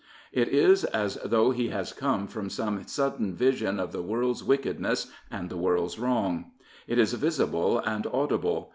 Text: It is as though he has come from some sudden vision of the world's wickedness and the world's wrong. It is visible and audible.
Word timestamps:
It 0.31 0.47
is 0.47 0.83
as 0.83 1.19
though 1.23 1.51
he 1.51 1.67
has 1.69 1.93
come 1.93 2.25
from 2.25 2.49
some 2.49 2.87
sudden 2.87 3.35
vision 3.35 3.79
of 3.79 3.91
the 3.91 4.01
world's 4.01 4.43
wickedness 4.43 5.11
and 5.29 5.47
the 5.47 5.57
world's 5.57 5.99
wrong. 5.99 6.53
It 6.87 6.97
is 6.97 7.13
visible 7.13 7.77
and 7.77 8.07
audible. 8.07 8.69